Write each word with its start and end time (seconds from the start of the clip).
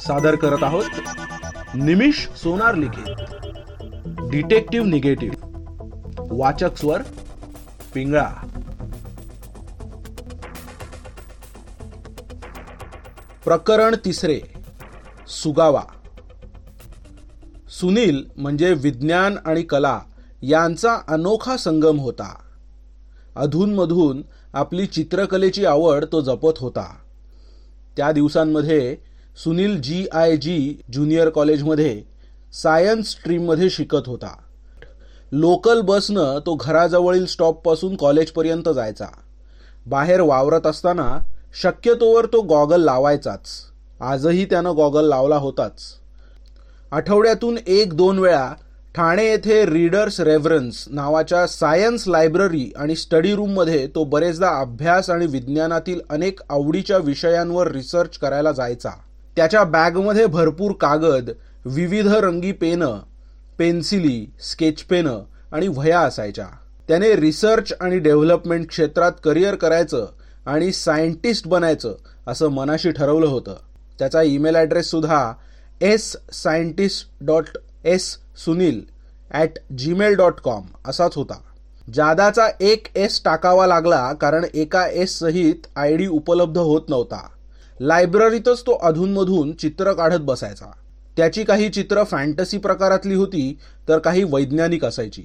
सादर 0.00 0.34
करत 0.34 0.62
आहोत 0.62 0.84
निमिष 1.74 2.14
सोनार 2.14 2.74
लिखित 2.74 3.14
डिटेक्टिव्ह 4.30 4.86
निगेटिव्ह. 4.86 5.36
वाचक 6.18 6.76
स्वर 6.76 7.02
पिंगळा. 7.94 8.30
प्रकरण 13.44 13.94
तिसरे. 14.04 14.40
सुगावा. 15.28 15.82
सुनील 17.70 18.24
म्हणजे 18.36 18.72
विज्ञान 18.72 19.36
आणि 19.44 19.62
कला 19.62 20.00
यांचा 20.42 20.96
अनोखा 21.08 21.56
संगम 21.56 22.00
होता. 22.00 22.46
अधूनमधून 23.36 24.22
आपली 24.54 24.86
चित्रकलेची 24.86 25.64
आवड 25.64 26.04
तो 26.12 26.20
जपत 26.20 26.58
होता. 26.58 26.96
त्या 27.96 28.12
दिवसांमध्ये 28.12 28.96
Sunil 29.44 29.80
G 29.80 30.06
I 30.12 30.36
G 30.36 30.80
junior 30.92 31.28
कॉलेजमध्ये 31.28 32.02
सायन्स 32.52 33.10
स्ट्रीममध्ये 33.10 33.70
शिकत 33.70 34.02
होता. 34.06 34.36
लोकल 35.32 35.80
बसनं 35.80 36.38
तो 36.46 36.54
घराजवळील 36.54 37.26
स्टॉपपासून 37.26 37.96
कॉलेजपर्यंत 37.96 38.68
जायचा. 38.68 39.06
बाहेर 39.86 40.20
वावरत 40.20 40.66
असताना 40.66 41.18
शक्यतोवर 41.62 42.26
तो 42.26 42.42
गॉगल 42.42 42.80
लावायचाच. 42.80 43.48
आजही 44.00 44.44
त्यानं 44.44 44.76
गॉगल 44.76 45.08
लावला 45.08 45.36
होताच. 45.36 45.80
आठवड्यातून 46.90 47.58
एक 47.66 47.94
दोन 47.94 48.18
वेळा 48.18 48.52
ठाणे 48.94 49.24
येथे 49.24 49.64
रीडर्स 49.66 50.20
रेव्हरन्स 50.20 50.84
नावाच्या 50.90 51.46
सायन्स 51.46 52.06
लायब्ररी 52.08 52.70
आणि 52.76 52.96
स्टडी 52.96 53.34
रूममध्ये 53.34 53.86
तो 53.86 54.04
बरेचदा 54.04 54.48
अभ्यास 54.60 55.10
आणि 55.10 55.26
विज्ञानातील 55.26 56.00
अनेक 56.10 56.40
आवडीच्या 56.48 56.98
विषयांवर 56.98 57.70
रिसर्च 57.70 58.18
करायला 58.18 58.52
जायचा. 58.52 58.90
त्याच्या 59.36 59.62
बॅगमध्ये 59.64 60.26
भरपूर 60.26 60.72
कागद 60.72 61.30
विविध 61.64 62.08
रंगी 62.08 62.52
पेनं 62.52 62.98
पेन्सिली 63.58 64.26
स्केच 64.40 64.82
पेनं 64.82 65.20
आणि 65.52 65.68
वह्या 65.68 66.00
असायच्या. 66.00 66.46
त्याने 66.88 67.14
रिसर्च 67.16 67.72
आणि 67.80 67.98
डेव्हलपमेंट 67.98 68.68
क्षेत्रात 68.68 69.12
करिअर 69.24 69.54
करायचं 69.54 70.06
आणि 70.46 70.72
सायंटिस्ट 70.72 71.48
बनायचं 71.48 71.94
असं 72.26 72.48
मनाशी 72.48 72.90
ठरवलं 72.90 73.26
होतं. 73.26 73.56
त्याचा 73.98 74.22
ईमेल 74.22 74.56
ॲड्रेस 74.56 74.90
सुद्धा 74.90 75.32
S 75.80 76.16
scientist 76.32 77.08
dot 77.20 77.58
S 77.84 78.16
Sunil 78.44 78.80
at 79.30 79.58
Gmail 79.78 80.14
dot 80.14 80.40
com 80.40 80.62
असाच 80.86 81.16
होता. 81.16 81.34
जादाचा 81.94 82.48
एक 82.60 82.86
एस 82.94 83.20
टाकावा 83.24 83.66
लागला 83.66 84.12
कारण 84.12 84.44
एका 84.54 84.86
एस 84.86 85.18
सहित 85.18 85.66
आय 85.76 85.96
डी 85.96 86.06
उपलब्ध 86.06 86.58
होत 86.58 86.80
नव्हता. 86.88 87.28
लायब्ररीतच 87.80 88.62
तो 88.62 88.72
अधूनमधून 88.72 89.52
चित्र 89.52 89.92
काढत 89.92 90.20
बसायचा. 90.20 90.70
त्याची 91.16 91.44
काही 91.44 91.68
चित्र 91.68 92.04
फॅन्टसी 92.04 92.58
प्रकारातली 92.58 93.14
होती 93.14 93.58
तर 93.88 93.98
काही 93.98 94.24
वैज्ञानिक 94.24 94.84
असायची. 94.84 95.22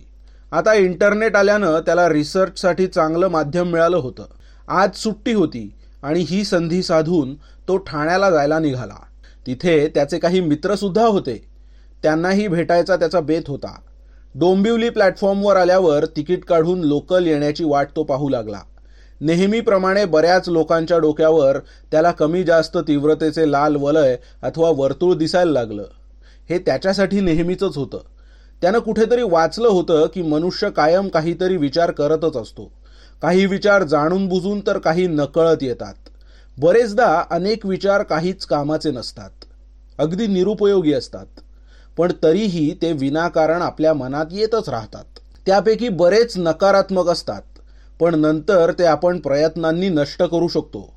आता 0.51 0.73
इंटरनेट 0.73 1.35
आल्यानं 1.35 1.79
त्याला 1.79 2.09
रिसर्चसाठी 2.09 2.87
चांगलं 2.87 3.27
माध्यम 3.27 3.67
मिळालं 3.67 3.97
होतं. 3.97 4.25
आज 4.67 4.95
सुट्टी 4.95 5.33
होती 5.33 5.73
आणि 6.03 6.19
ही 6.19 6.43
संधी 6.43 6.83
साधून 6.83 7.35
तो 7.67 7.77
ठाण्याला 7.77 8.31
जायला 8.31 8.59
निघाला. 8.59 8.95
तिथे 9.47 9.87
त्याचे 9.87 10.17
काही 10.17 10.41
मित्रसुद्धा 10.41 11.05
होते. 11.05 11.47
त्यांनाही 12.03 12.47
भेटायचा 12.47 12.95
त्याचा 12.95 13.19
बेत 13.19 13.41
होता. 13.47 13.79
डोंबिवली 14.39 14.89
प्लॅटफॉर्मवर 14.89 15.55
आल्यावर 15.55 16.05
तिकीट 16.05 16.45
काढून 16.45 16.81
लोकल 16.81 17.27
येण्याची 17.27 17.63
वाट 17.63 17.87
तो 17.95 18.03
पाहू 18.03 18.29
लागला. 18.29 18.59
नेहमीप्रमाणे 19.21 20.05
बऱ्याच 20.05 20.49
लोकांच्या 20.49 20.97
डोक्यावर 20.97 21.57
त्याला 21.91 22.11
कमी 22.11 22.43
जास्त 22.43 22.77
तीव्रतेचे 22.77 23.51
लाल 23.51 23.75
वलय 23.75 24.17
अथवा 24.43 24.71
वर्तुळ 24.75 25.13
दिसायला 25.13 25.51
लागलं. 25.51 25.83
हे 26.49 26.57
त्याच्यासाठी 26.57 27.19
नेहमीचंच 27.19 27.77
होतं. 27.77 27.99
त्यानं 28.61 28.79
कुठेतरी 28.79 29.23
वाचलं 29.23 29.67
होतं 29.67 30.07
की 30.13 30.21
मनुष्य 30.21 30.69
कायम 30.69 31.07
काहीतरी 31.07 31.57
विचार 31.57 31.91
करतच 31.91 32.37
असतो. 32.37 32.71
काही 33.21 33.45
विचार 33.45 33.83
जाणून 33.83 34.27
बुजून 34.27 34.59
तर 34.67 34.77
काही 34.77 35.07
नकळत 35.07 35.57
येतात. 35.61 35.93
बरेचदा 36.57 37.23
अनेक 37.31 37.65
विचार 37.65 38.03
काहीच 38.03 38.45
कामाचे 38.45 38.91
नसतात. 38.91 39.29
अगदी 39.97 40.27
निरुपयोगी 40.27 40.93
असतात. 40.93 41.25
पण 41.97 42.11
तरीही 42.23 42.77
ते 42.81 42.91
विनाकारण 42.91 43.61
आपल्या 43.61 43.93
मनात 43.93 44.25
येतच 44.31 44.69
राहतात. 44.69 45.03
त्यापैकी 45.45 45.89
बरेच 45.89 46.33
नकारात्मक 46.37 47.07
असतात. 47.07 47.41
पण 47.99 48.15
नंतर 48.15 48.71
ते 48.79 48.85
आपण 48.85 49.19
प्रयत्नांनी 49.19 49.89
नष्ट 49.89 50.23
करू 50.23 50.47
शकतो. 50.47 50.93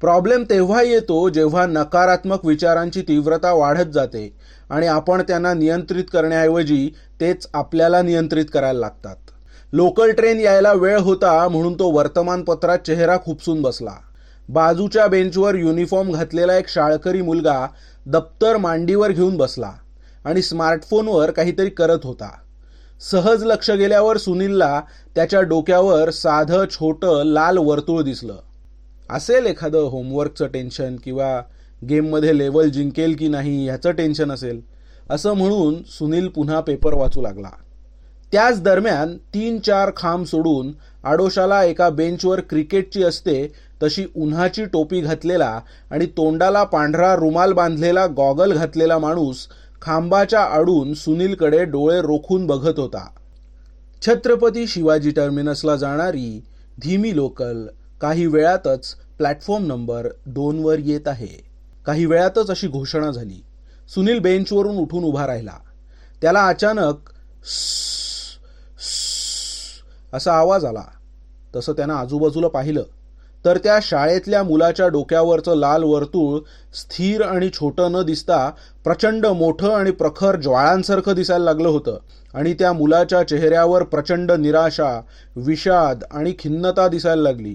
प्रॉब्लेम 0.00 0.44
तेव्हा 0.50 0.82
येतो 0.82 1.28
जेव्हा 1.28 1.66
नकारात्मक 1.66 2.46
विचारांची 2.46 3.02
तीव्रता 3.02 3.52
वाढत 3.52 3.90
जाते 3.94 4.36
आणि 4.70 4.86
आपण 4.86 5.22
त्यांना 5.22 5.54
नियंत्रित 5.54 6.04
करण्याऐवजी 6.12 6.90
तेच 7.20 7.48
आपल्याला 7.54 8.02
नियंत्रित 8.02 8.44
करायला 8.52 8.78
लागतात. 8.78 9.16
लोकल 9.72 10.10
ट्रेन 10.10 10.40
यायला 10.40 10.72
वेळ 10.72 10.98
होता 10.98 11.48
म्हणून 11.48 11.74
तो 11.74 11.90
वर्तमानपत्रात 11.90 12.78
चेहरा 12.78 13.16
खुपसून 13.16 13.62
बसला. 13.62 13.94
बाजूच्या 14.48 15.06
बेंचवर 15.06 15.54
युनिफॉर्म 15.54 16.12
घातलेला 16.12 16.56
एक 16.56 16.68
शाळकरी 16.68 17.22
मुलगा 17.22 17.66
दप्तर 18.06 18.56
मांडीवर 18.56 19.12
घेऊन 19.12 19.36
बसला. 19.36 19.72
आणि 20.28 20.42
स्मार्टफोनवर 20.42 21.30
काहीतरी 21.30 21.70
करत 21.70 22.04
होता. 22.04 22.28
सहज 23.00 23.44
लक्ष 23.44 23.70
गेल्यावर 23.70 24.16
सुनीलला 24.16 24.80
त्याच्या 25.14 25.40
डोक्यावर 25.40 26.10
साधं 26.10 26.64
छोटं 26.70 27.22
लाल 27.24 27.58
वर्तुळ 27.58 28.02
दिसलं. 28.02 28.36
असेल 29.10 29.46
एखादं 29.46 29.88
होमवर्कचं 29.90 30.46
टेन्शन 30.46 30.96
किंवा 30.96 31.40
गेममध्ये 31.82 32.36
लेवल 32.38 32.68
जिंकेल 32.68 33.14
की 33.14 33.28
नाही 33.28 33.64
ह्याचं 33.64 33.90
टेन्शन 33.90 34.32
असेल 34.32 34.60
असं 35.10 35.32
म्हणून 35.32 35.82
सुनील 35.88 36.28
पुन्हा 36.28 36.60
पेपर 36.60 36.94
वाचू 36.94 37.22
लागला. 37.22 37.50
त्याच 38.32 38.60
दरम्यान 38.62 39.16
तीन 39.34 39.58
चार 39.58 39.90
खांब 39.96 40.24
सोडून 40.24 40.72
आडोशाला 41.04 41.62
एका 41.64 41.88
बेंचवर 41.90 42.40
क्रिकेटची 42.40 43.02
असते 43.02 43.46
तशी 43.82 44.04
उन्हाची 44.16 44.64
टोपी 44.64 45.00
घातलेला 45.00 45.60
आणि 45.90 46.06
तोंडाला 46.06 46.64
पांढरा 46.64 47.14
रुमाल 47.16 47.52
बांधलेला 47.52 48.06
गॉगल 48.06 48.52
घातलेला 48.52 48.98
माणूस 48.98 49.46
खांबाच्या 49.82 50.40
आडून 50.40 50.94
सुनीलकडे 50.94 51.64
डोळे 51.64 52.02
रोखून 52.02 52.46
बघत 52.46 52.78
होता. 52.78 53.08
छत्रपती 54.06 54.66
शिवाजी 54.66 55.10
टर्मिनसला 55.10 55.76
जाणारी 55.76 56.44
धीमी 56.82 57.16
लोकल 57.16 57.66
काही 58.00 58.26
वेळातच 58.26 58.94
प्लॅटफॉर्म 58.94 59.66
नंबर 59.66 60.08
दोनवर 60.26 60.78
येत 60.78 61.08
आहे. 61.08 61.48
काही 61.86 62.06
वेळातच 62.06 62.50
अशी 62.50 62.68
घोषणा 62.68 63.10
झाली. 63.10 63.44
सुनील 63.94 64.18
बेंचवरून 64.18 64.76
उठून 64.76 65.04
उभा 65.04 65.26
राहिला. 65.26 65.54
त्याला 66.22 66.46
अचानक 66.46 67.10
असा 70.12 70.32
आवाज 70.32 70.64
आला. 70.64 70.84
तसं 71.56 71.72
त्यानं 71.72 71.94
आजूबाजूला 71.94 72.48
पाहिलं. 72.48 72.82
तर 73.44 73.58
त्या 73.58 73.78
शाळेतल्या 73.82 74.42
मुलाच्या 74.42 74.88
डोक्यावरचं 74.88 75.56
लाल 75.56 75.82
वर्तुळ 75.82 76.38
स्थिर 76.74 77.22
आणि 77.22 77.48
छोटं 77.48 77.92
न 77.92 78.02
दिसता 78.02 78.50
प्रचंड 78.84 79.26
मोठं 79.26 79.74
आणि 79.74 79.90
प्रखर 79.90 80.36
ज्वाळांसारखं 80.36 81.14
दिसायला 81.14 81.44
लागलं 81.44 81.68
होतं. 81.68 81.98
आणि 82.34 82.54
त्या 82.54 82.72
मुलाच्या 82.72 83.22
चेहऱ्यावर 83.22 83.82
प्रचंड 83.82 84.32
निराशा 84.32 85.00
विषाद 85.36 86.04
आणि 86.10 86.34
खिन्नता 86.38 86.88
दिसायला 86.88 87.22
लागली. 87.22 87.54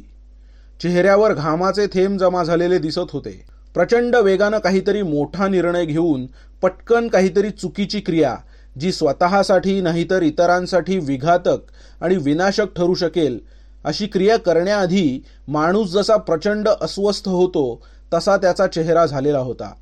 चेहऱ्यावर 0.81 1.33
घामाचे 1.33 1.87
थेंब 1.87 2.17
जमा 2.19 2.43
झालेले 2.43 2.77
दिसत 2.77 3.11
होते. 3.13 3.45
प्रचंड 3.75 4.15
वेगानं 4.15 4.59
काहीतरी 4.59 5.01
मोठा 5.01 5.47
निर्णय 5.47 5.85
घेऊन 5.85 6.25
पटकन 6.61 7.07
काहीतरी 7.07 7.49
चुकीची 7.49 7.99
क्रिया 7.99 8.35
जी 8.79 8.91
स्वतःसाठी 8.91 9.81
नाहीतर 9.81 10.21
इतरांसाठी 10.21 10.97
विघातक 10.97 11.57
आणि 12.01 12.15
विनाशक 12.15 12.75
ठरू 12.75 12.93
शकेल 12.93 13.39
अशी 13.85 14.05
क्रिया 14.05 14.37
करण्याआधी 14.37 15.23
माणूस 15.47 15.91
जसा 15.91 16.15
प्रचंड 16.15 16.69
अस्वस्थ 16.81 17.29
होतो 17.29 17.81
तसा 18.13 18.37
त्याचा 18.37 18.67
चेहरा 18.67 19.05
झालेला 19.05 19.39
होता. 19.39 19.73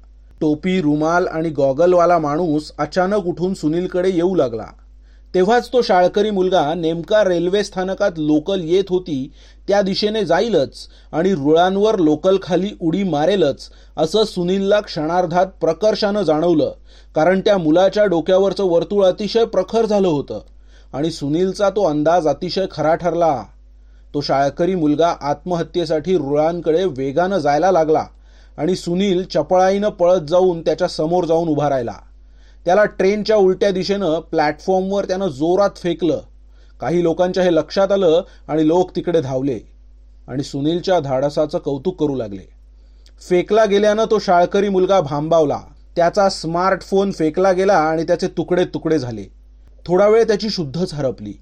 टोपी 0.42 0.82
रुमाल 0.82 1.28
आणि 1.28 1.50
गॉगलवाला 1.50 2.18
माणूस 2.18 2.72
अचानक 2.78 3.26
उठून 3.26 3.54
सुनीलकडे 3.54 4.10
येऊ 4.10 4.36
लागला. 4.36 4.66
तेव्हाच 5.34 5.68
तो 5.74 5.82
शाळकरी 5.82 6.30
मुलगा 6.30 6.74
नेमका 6.74 7.24
रेल्वे 7.24 7.64
स्थानकात 7.64 8.12
लोकल 8.18 8.62
येत 8.64 8.84
होती 8.90 9.32
त्या 9.68 9.82
दिशेने 9.82 10.26
जाईलच 10.26 10.88
आणि 11.12 11.34
रुळांवर 11.34 12.00
लोकल 12.00 12.38
खाली 12.44 12.70
उडी 12.82 13.04
मारेलच 13.04 13.70
असं 13.98 14.24
सुनीलला 14.24 14.80
क्षणार्धात 14.80 15.46
प्रकर्षानं 15.62 16.24
जाणवलं 16.24 16.74
कारण 17.16 17.40
त्या 17.40 17.58
मुलाच्या 17.58 18.06
डोक्यावरचं 18.06 18.64
वर्तुळ 18.64 19.06
अतिशय 19.06 19.46
प्रखर 19.46 19.86
झालं 19.86 20.08
होतं. 20.08 20.40
आणि 20.94 21.12
सुनीलचा 21.12 21.70
तो 21.70 21.84
अंदाज 21.84 22.28
अतिशय 22.28 22.66
खरा 22.72 22.96
ठरला. 22.96 23.44
तो 24.14 24.22
शाळकरी 24.22 24.76
मुलगा 24.76 25.16
आत्महत्येसाठी 25.22 26.18
रुळांकडे 26.18 26.86
वेगानं 26.86 27.38
जायला 27.38 27.72
लागला 27.72 28.06
आणि 28.58 28.76
सुनील 28.76 29.24
चपळाईनं 29.24 29.90
पळत 29.90 30.22
जाऊन 30.22 30.62
त्याच्यासमोर 30.62 31.26
जाऊन 31.26 31.48
उभा 31.48 31.70
राहिला. 31.70 31.94
त्याला 32.66 32.86
ट्रेनच्या 32.86 33.36
उलट्या 33.36 33.72
दिशेनं 33.72 34.20
प्लॅटफॉर्मवर 34.20 35.06
त्यानं 35.06 35.28
जोरात 35.28 35.70
फेकलं. 35.76 36.22
काही 36.80 37.04
लोकांच्या 37.04 37.44
हे 37.44 37.54
लक्षात 37.54 37.92
आलं 37.92 38.22
आणि 38.48 38.68
लोक 38.68 38.96
तिकडे 38.96 39.22
धावले 39.22 39.60
आणि 40.28 40.44
सुनीलच्या 40.44 41.00
धाडसाचं 41.00 41.58
कौतुक 41.58 42.00
करू 42.00 42.16
लागले. 42.16 42.50
फेकला 43.30 43.66
गेल्यानं 43.66 44.06
तो 44.12 44.20
शाळकरी 44.20 44.70
मुलगा 44.70 45.00
भांबावला. 45.00 45.60
त्याचा 45.96 46.30
स्मार्टफोन 46.30 47.12
फेकला 47.12 47.52
गेला 47.52 47.74
आणि 47.74 48.04
त्याचे 48.04 48.28
तुकडे 48.28 48.66
तुकडे 48.66 49.00
झाले. 49.00 49.24
थोडा 49.86 50.08
वेळ 50.08 50.24
त्याची 50.24 50.50
शुद्धच 50.50 50.94
हरपली. 50.94 51.34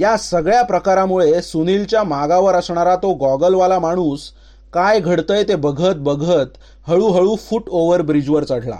या 0.00 0.16
सगळ्या 0.16 0.62
प्रकारामुळे 0.62 1.42
सुनीलच्या 1.42 2.02
मागावर 2.04 2.54
असणारा 2.54 2.96
तो 2.96 3.12
गॉगलवाला 3.14 3.78
माणूस 3.78 4.30
काय 4.72 5.00
घडतंय 5.00 5.42
ते 5.42 5.54
बघत 5.54 5.96
बघत 5.96 6.58
हळूहळू 6.86 7.36
फुट 7.36 7.68
ओव्हर 7.68 8.02
ब्रिजवर 8.02 8.44
चढला. 8.44 8.76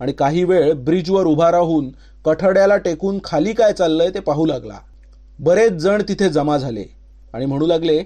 आणि 0.00 0.12
काही 0.12 0.44
वेळ 0.44 0.72
ब्रिजवर 0.72 1.26
उभा 1.26 1.50
राहून 1.50 1.88
कठड्याला 2.24 2.76
टेकून 2.76 3.18
खाली 3.24 3.52
काय 3.52 3.72
चाललंय 3.72 4.10
ते 4.10 4.20
पाहू 4.20 4.46
लागला. 4.46 4.78
बरेच 5.38 5.72
जण 5.72 6.02
तिथे 6.08 6.28
जमा 6.28 6.58
झाले 6.58 6.84
आणि 7.32 7.46
म्हणू 7.46 7.66
लागले 7.66 7.98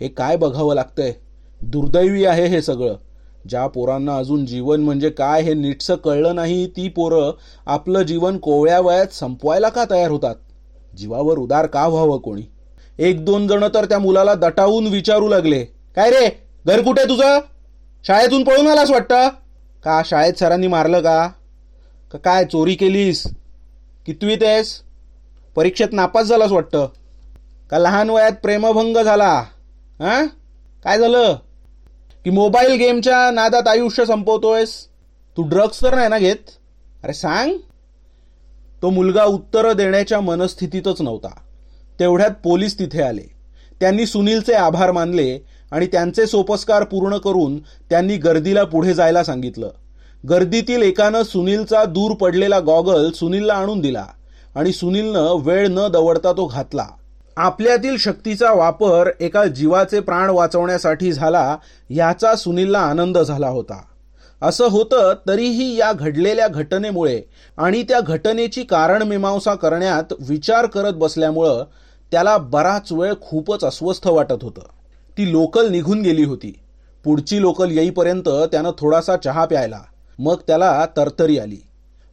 हे 0.00 0.08
काय 0.08 0.36
बघावं 0.36 0.74
लागतंय? 0.74 1.12
दुर्दैवी 1.60 2.24
आहे 2.24 2.46
हे 2.46 2.62
सगळं. 2.62 2.94
ज्या 3.48 3.66
पोरांना 3.66 4.16
अजून 4.16 4.46
जीवन 4.46 4.80
म्हणजे 4.80 5.10
काय 5.10 5.42
हे 5.42 5.54
नीटसं 5.54 5.94
कळलं 5.94 6.34
नाही 6.34 6.66
ती 6.66 6.88
पोरं 6.88 7.32
आपलं 7.66 8.02
जीवन 8.02 8.38
कोवळ्या 8.38 8.80
वयात 8.80 9.14
संपवायला 9.14 9.68
का 9.68 9.84
तयार 9.90 10.10
होतात? 10.10 10.34
जीवावर 10.96 11.38
उदार 11.38 11.66
का 11.66 11.86
व्हावं 11.86 12.18
कोणी? 12.18 12.42
एक 12.98 13.24
दोन 13.24 13.48
जण 13.48 13.64
तर 13.74 13.84
त्या 13.84 13.98
मुलाला 13.98 14.34
दटावून 14.34 14.86
विचारू 14.86 15.28
लागले. 15.28 15.64
काय 15.64 16.10
रे? 16.10 16.42
घर 16.66 16.82
कुठे 16.82 17.04
तुझं? 17.04 17.38
शाळेतून 18.06 18.44
पळून 18.44 18.66
आलास 18.66 18.90
वाटतं? 18.90 19.28
का 19.84 20.02
शाळेत 20.04 20.34
सरांनी 20.34 20.66
मारलं 20.66 21.00
का? 21.00 21.28
काय 22.24 22.44
चोरी 22.44 22.74
केलीस? 22.74 23.26
कितवीत 24.06 24.38
आहेस 24.42 24.80
परीक्षेत 25.56 25.88
नापास 25.92 26.26
झालास 26.26 26.50
वाटतं? 26.50 26.88
का 27.70 27.78
लहान 27.78 28.10
वयात 28.10 28.32
प्रेमभंग 28.32 28.96
झाला? 28.96 29.32
हा? 30.00 30.26
काय 30.84 30.98
झालं? 30.98 31.34
की 32.24 32.30
मोबाईल 32.30 32.78
गेमच्या 32.78 33.30
नादात 33.30 33.68
आयुष्य 33.68 34.06
संपवतोयस? 34.06 34.86
तू 35.36 35.48
ड्रग्स 35.48 35.82
तर 35.82 35.94
नाही 35.94 36.08
ना 36.08 36.18
घेत? 36.18 36.50
अरे 37.04 37.12
सांग. 37.12 37.54
तो 38.82 38.90
मुलगा 38.90 39.24
उत्तरं 39.24 39.76
देण्याच्या 39.76 40.20
मनस्थितीतच 40.20 41.02
नव्हता. 41.02 41.28
तेवढ्यात 42.00 42.30
पोलीस 42.44 42.78
तिथे 42.78 43.02
आले. 43.02 43.22
त्यांनी 43.80 44.06
सुनीलचे 44.06 44.52
आभार 44.52 44.92
मानले 44.92 45.46
आणि 45.70 45.86
त्यांचे 45.86 46.26
सोपस्कार 46.26 46.84
पूर्ण 46.84 47.16
करून 47.16 47.58
त्यांनी 47.58 48.16
गर्दीला 48.16 48.64
पुढे 48.64 48.94
जायला 48.94 49.24
सांगितलं. 49.24 49.70
गर्दीतील 50.28 50.82
एकानं 50.82 51.22
सुनीलचा 51.22 51.84
दूर 51.84 52.14
पडलेला 52.14 52.58
गॉगल 52.58 53.10
सुनीलला 53.10 53.54
आणून 53.54 53.80
दिला 53.80 54.06
आणि 54.56 54.72
सुनीलनं 54.72 55.36
वेळ 55.40 55.66
न 55.70 55.88
दवडता 55.88 56.32
तो 56.32 56.46
घातला. 56.46 56.86
आपल्यातील 57.36 57.96
शक्तीचा 57.96 58.52
वापर 58.52 59.10
एका 59.20 59.44
जीवाचे 59.44 60.00
प्राण 60.00 60.30
वाचवण्यासाठी 60.30 61.12
झाला 61.12 61.56
याचा 61.90 62.34
सुनीलला 62.34 62.78
आनंद 62.78 63.18
झाला 63.18 63.48
होता. 63.48 63.82
असं 64.42 64.66
होतं 64.66 65.14
तरीही 65.28 65.76
या 65.76 65.92
घडलेल्या 65.92 66.48
घटनेमुळे 66.48 67.22
आणि 67.56 67.82
त्या 67.82 68.00
घटनेची 68.00 68.62
कारणमीमांसा 68.62 69.54
करण्यात 69.54 70.14
विचार 70.20 70.66
करत 70.66 70.92
बसल्यामुळं 70.92 71.64
त्याला 72.12 72.38
बराच 72.38 72.92
वेळ 72.92 73.14
खूपच 73.20 73.64
अस्वस्थ 73.64 74.06
वाटत 74.06 74.42
होतं. 74.42 74.60
ती 75.18 75.32
लोकल 75.32 75.68
निघून 75.68 76.02
गेली 76.02 76.24
होती. 76.24 76.58
पुढची 77.04 77.40
लोकल 77.40 77.70
येईपर्यंत 77.70 78.28
त्यानं 78.28 78.70
थोडासा 78.78 79.16
चहा 79.16 79.44
प्यायला. 79.44 79.80
मग 80.18 80.36
त्याला 80.46 80.86
तरतरी 80.96 81.38
आली. 81.38 81.62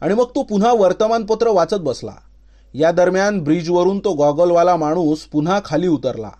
आणि 0.01 0.13
मग 0.13 0.23
तो 0.23 0.43
पुन्हा 0.43 0.73
वर्तमानपत्र 0.73 1.47
वाचत 1.47 1.75
बसला. 1.75 2.11
या 2.73 2.91
दरम्यान 2.91 3.39
ब्रिजवरून 3.39 3.99
तो 3.99 4.13
गॉगलवाला 4.13 4.75
माणूस 4.75 5.19
पुन्हा 5.19 5.59
खाली 5.65 5.87
उतरला 5.87 6.31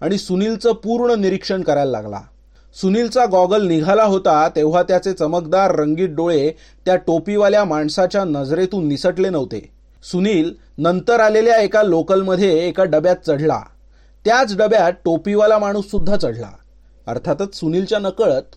आणि 0.00 0.18
सुनीलचं 0.18 0.72
पूर्ण 0.72 1.20
निरीक्षण 1.20 1.62
करायला 1.62 1.90
लागला. 1.90 2.20
सुनीलचा 2.80 3.26
गॉगल 3.26 3.66
निघाला 3.66 4.04
होता 4.04 4.48
तेव्हा 4.56 4.82
त्याचे 4.82 5.12
चमकदार 5.12 5.74
रंगीत 5.74 6.08
डोळे 6.08 6.50
त्या 6.86 6.96
टोपीवाल्या 6.96 7.64
माणसाच्या 7.64 8.24
नजरेतून 8.24 8.88
निसटले 8.88 9.30
नव्हते. 9.30 9.70
सुनील 10.02 10.52
नंतर 10.78 11.20
आलेल्या 11.20 11.56
एका 11.56 11.82
लोकलमध्ये 11.82 12.68
एका 12.68 12.84
डब्यात 12.84 13.16
चढला. 13.26 13.60
त्याच 14.24 14.56
डब्यात 14.56 14.92
टोपीवाला 15.04 15.58
माणूस 15.58 15.84
सुद्धा 15.84 16.16
चढला. 16.16 16.50
अर्थातच 17.06 17.54
सुनीलच्या 17.54 17.98
नकळत 17.98 18.56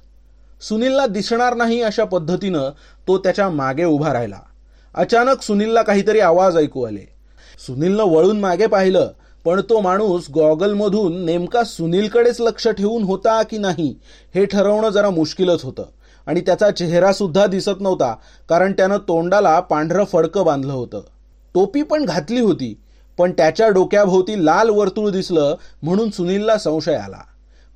सुनीलला 0.64 1.06
दिसणार 1.06 1.54
नाही 1.54 1.82
अशा 1.82 2.04
पद्धतीनं 2.04 2.70
तो 3.08 3.18
त्याच्यामागे 3.18 3.84
उभा 3.84 4.14
राहिला. 4.14 4.40
अचानक 4.96 5.42
सुनीलला 5.42 5.82
काहीतरी 5.82 6.20
आवाज 6.20 6.58
ऐकू 6.58 6.84
आले. 6.84 7.10
सुनीलनं 7.68 8.04
वळून 8.04 8.40
मागे 8.40 8.68
पाहिलं. 8.68 9.12
पण 9.46 9.62
तो 9.62 9.80
माणूस 9.82 10.26
गॉगलमधून 10.36 11.26
नेमका 11.26 11.64
सुनीलकडेच 11.64 12.42
लक्ष 12.42 12.68
ठेवून 12.68 13.04
होता 13.04 13.42
की 13.44 13.58
नाही 13.58 13.96
हे 14.36 14.46
ठरवणं 14.46 14.90
जरा 14.90 15.10
मुश्किलच 15.10 15.64
होतं. 15.64 15.86
आणि 16.28 16.42
त्याचा 16.42 16.70
चेहरा 16.72 17.12
सुद्धा 17.14 17.46
दिसत 17.46 17.80
नव्हता 17.80 18.14
कारण 18.50 18.72
त्यानं 18.72 18.98
तोंडाला 18.98 19.60
पांढरं 19.60 20.04
फडकं 20.04 20.46
बांधलं 20.46 20.74
होतं. 20.74 21.02
टोपी 21.54 21.82
पण 21.82 22.06
घातली 22.06 22.40
होती 22.40 22.78
पण 23.18 23.32
त्याच्या 23.32 23.70
डोक्याभोवती 23.70 24.46
लाल 24.46 24.70
वर्तुळ 24.70 25.10
दिसलं 25.10 25.56
म्हणून 25.82 26.10
सुनीलला 26.10 26.58
संशय 26.58 26.96
आला. 26.96 27.22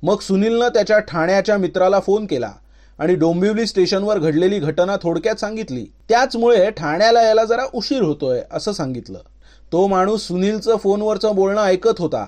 मग 0.02 0.18
सुनीलनं 0.18 0.68
त्याच्या 0.68 0.98
ठाण्याच्या 0.98 1.56
मित्राला 1.56 2.00
फोन 2.00 2.26
केला 2.26 2.52
आणि 2.98 3.14
डोंबिवली 3.14 3.66
स्टेशनवर 3.66 4.18
घडलेली 4.18 4.58
घटना 4.58 4.96
थोडक्यात 5.02 5.36
सांगितली. 5.36 5.84
त्याचमुळे 6.08 6.70
ठाण्याला 6.70 7.22
यायला 7.22 7.44
जरा 7.44 7.64
उशीर 7.74 8.02
होतोय 8.02 8.42
असं 8.52 8.72
सांगितलं. 8.72 9.18
तो 9.72 9.86
माणूस 9.86 10.28
सुनीलचं 10.28 10.76
फोनवरचं 10.76 11.34
बोलणं 11.34 11.62
ऐकत 11.62 11.98
होता. 11.98 12.26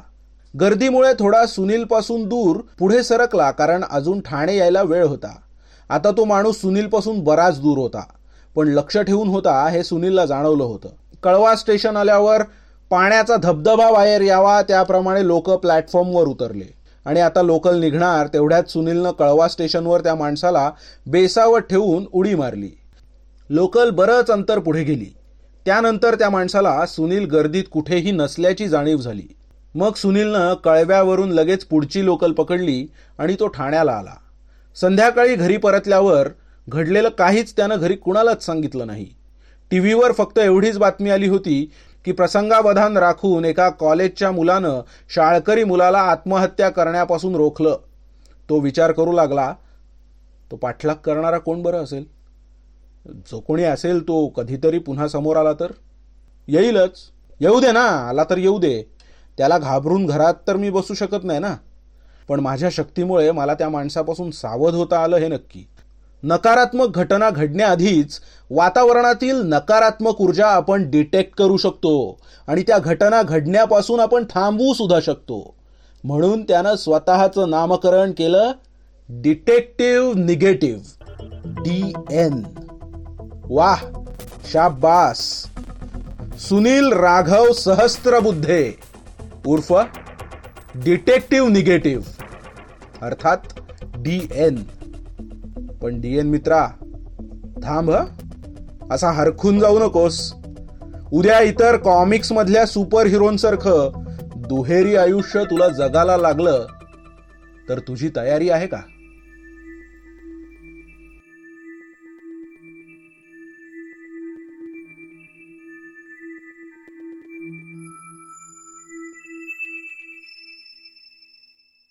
गर्दीमुळे 0.60 1.12
थोडा 1.18 1.46
सुनीलपासून 1.46 2.24
दूर 2.24 2.56
पुढे 2.78 3.02
सरकला 3.02 3.50
कारण 3.50 3.84
अजून 3.90 4.20
ठाणे 4.20 4.56
यायला 4.56 4.82
वेळ 4.82 5.06
होता. 5.06 5.36
आता 5.88 6.10
तो 6.10 6.24
माणूस 6.24 6.60
सुनीलपासून 6.60 7.20
बराच 7.20 7.60
दूर 7.60 7.78
होता. 7.78 8.02
पण 8.56 8.68
लक्ष 8.68 8.98
ठेवून 8.98 9.28
होता 9.28 9.68
हे 9.68 9.84
सुनीलला 9.84 10.26
जाणवलं 10.26 10.64
होतं. 10.64 10.88
कळवा 11.22 11.56
स्टेशन 11.56 11.96
आल्यावर 11.96 12.42
पाण्याचा 12.90 13.36
धबधबा 13.36 13.92
बाहेर 13.92 14.20
यावा 14.20 14.62
त्याप्रमाणे 14.62 15.26
लोक 15.26 15.50
प्लॅटफॉर्मवर 15.50 16.26
उतरले. 16.26 16.74
आणि 17.06 17.20
आता 17.20 17.42
लोकल 17.42 17.80
निघणार 17.80 18.26
तेवढ्यात 18.26 18.64
सुनीलनं 18.64 19.10
कळवा 19.10 19.48
स्टेशनवर 19.48 20.00
त्या 20.00 20.14
माणसाला 20.14 20.70
बेसावत 21.06 21.60
ठेवून 21.60 22.04
उडी 22.12 22.34
मारली. 22.34 22.70
लोकल 23.50 23.90
बरंच 23.90 24.30
अंतर 24.30 24.58
पुढे 24.58 24.82
गेली. 24.82 25.16
त्यानंतर 25.66 26.14
त्या 26.14 26.30
माणसाला 26.30 26.86
सुनील 26.86 27.26
गर्दीत 27.26 27.64
कुठेही 27.72 28.10
नसल्याची 28.10 28.68
जाणीव 28.68 28.96
झाली. 28.96 29.26
मग 29.74 29.92
सुनीलनं 29.92 30.54
कळव्यावरून 30.54 31.30
लगेच 31.30 31.64
पुढची 31.64 32.04
लोकल 32.04 32.32
पकडली 32.32 32.86
आणि 33.18 33.36
तो 33.40 33.46
ठाण्याला 33.46 33.92
आला. 33.92 34.14
संध्याकाळी 34.76 35.34
घरी 35.34 35.56
परतल्यावर 35.56 36.28
घडलेलं 36.68 37.08
काहीच 37.08 37.56
त्यानं 37.56 37.76
घरी 37.78 37.96
कुणालाच 37.96 38.44
सांगितलं 38.46 38.86
नाही. 38.86 39.06
टीव्हीवर 39.70 40.12
फक्त 40.12 40.38
एवढीच 40.38 40.78
बातमी 40.78 41.10
आली 41.10 41.28
होती 41.28 41.70
की 42.04 42.12
प्रसंगावधान 42.12 42.96
राखून 42.96 43.44
एका 43.44 43.68
कॉलेजच्या 43.70 44.30
मुलानं 44.30 44.80
शाळकरी 45.14 45.64
मुलाला 45.64 45.98
आत्महत्या 45.98 46.68
करण्यापासून 46.68 47.34
रोखलं. 47.34 47.76
तो 48.48 48.58
विचार 48.60 48.92
करू 48.92 49.12
लागला 49.12 49.52
तो 50.50 50.56
पाठलाग 50.56 50.94
करणारा 50.94 51.38
कोण 51.38 51.62
बरं 51.62 51.82
असेल? 51.82 52.04
जो 53.08 53.40
कोणी 53.40 53.64
असेल 53.64 54.08
तो 54.08 54.26
कधीतरी 54.26 54.78
पुन्हा 54.78 55.08
समोर 55.08 55.36
आला 55.36 55.52
तर? 55.52 55.66
येईलच. 56.48 56.98
येऊ 57.40 57.60
दे 57.60 57.72
ना 57.72 57.80
आला 57.80 58.24
तर 58.24 58.36
येऊ 58.36 58.58
दे. 58.58 58.82
त्याला 59.38 59.58
घाबरून 59.58 60.06
घरात 60.06 60.34
तर 60.48 60.56
मी 60.56 60.70
बसू 60.70 60.94
शकत 60.94 61.24
नाही 61.24 61.38
ना. 61.38 61.54
पण 62.28 62.40
माझ्या 62.40 62.68
शक्तीमुळे 62.72 63.30
मला 63.30 63.54
त्या 63.54 63.68
माणसापासून 63.68 64.30
सावध 64.30 64.74
होता 64.74 64.98
आलं 64.98 65.16
हे 65.16 65.28
नक्की. 65.28 65.66
नकारात्मक 66.22 66.98
घटना 66.98 67.30
घडण्याआधीच 67.30 68.20
वातावरणातील 68.50 69.40
नकारात्मक 69.42 70.20
ऊर्जा 70.20 70.46
आपण 70.46 70.90
डिटेक्ट 70.90 71.34
करू 71.34 71.56
शकतो 71.56 72.18
आणि 72.46 72.62
त्या 72.62 72.78
घटना 72.78 73.22
घडण्यापासून 73.22 74.00
आपण 74.00 74.24
थांबवू 74.30 74.74
सुद्धा 74.74 75.00
शकतो. 75.00 75.54
म्हणून 76.04 76.42
त्यानं 76.42 76.76
स्वतःचं 76.76 77.50
नामकरण 77.50 78.12
केलं 78.12 78.52
डिटेक्टिव्ह 79.08 80.14
निगेटिव्ह 80.14 80.82
डी 81.44 81.92
एन 82.10 82.42
वाह 83.50 83.84
शाबास. 84.52 85.20
सुनील 86.38 86.92
राघव 86.92 87.52
सहस्त्रबुद्धे. 87.52 88.74
उर्फ 89.46 89.72
डिटेक्टिव्ह 90.74 91.48
निगेटिव्ह 91.48 92.04
अर्थात 93.02 93.36
डी 93.96 94.28
एन 94.32 94.56
पण 95.82 96.00
डी 96.00 96.18
एन 96.18 96.26
मित्रा 96.26 96.66
थांब 97.64 97.90
असा 98.90 99.10
हरखून 99.10 99.60
जाऊ 99.60 99.78
नकोस. 99.78 100.32
उद्या 101.12 101.40
इतर 101.40 101.76
कॉमिक्स 101.76 102.32
मधल्या 102.32 102.66
सुपर 102.66 103.06
हिरोंसारखं 103.06 104.04
दुहेरी 104.48 104.96
आयुष्य 104.96 105.44
तुला 105.44 105.68
जगाला 105.68 106.16
लागलं 106.16 106.66
तर 107.68 107.78
तुझी 107.78 108.08
तयारी 108.08 108.50
आहे 108.50 108.66
का? 108.66 108.80